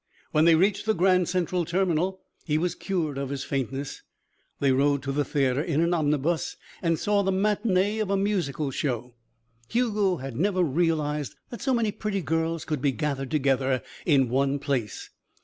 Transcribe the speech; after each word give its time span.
When 0.31 0.45
they 0.45 0.55
reached 0.55 0.87
the 0.87 0.95
Grand 0.95 1.29
Central 1.29 1.63
Terminal 1.63 2.21
he 2.43 2.57
was 2.57 2.73
cured 2.73 3.19
of 3.19 3.29
his 3.29 3.43
faintness. 3.43 4.01
They 4.59 4.71
rode 4.71 5.03
to 5.03 5.11
the 5.11 5.23
theatre 5.23 5.61
in 5.61 5.79
an 5.79 5.93
omnibus 5.93 6.55
and 6.81 6.97
saw 6.97 7.21
the 7.21 7.29
matinée 7.31 8.01
of 8.01 8.09
a 8.09 8.17
musical 8.17 8.71
show. 8.71 9.13
Hugo 9.69 10.15
had 10.17 10.35
never 10.35 10.63
realized 10.63 11.35
that 11.51 11.61
so 11.61 11.75
many 11.75 11.91
pretty 11.91 12.23
girls 12.23 12.65
could 12.65 12.81
be 12.81 12.91
gathered 12.91 13.29
together 13.29 13.83
in 14.03 14.27
one 14.27 14.57
place. 14.57 15.11